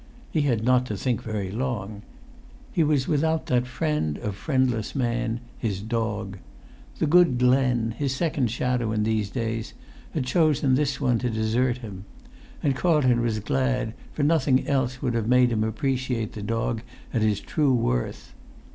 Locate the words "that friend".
3.45-4.17